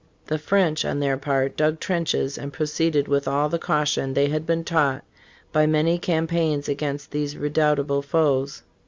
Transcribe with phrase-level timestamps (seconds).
[0.25, 4.47] The French, on their part, dug trenches and proceeded with all the caution they had
[4.47, 5.03] been taught
[5.51, 8.63] by many campaigns against these redoubtable foes.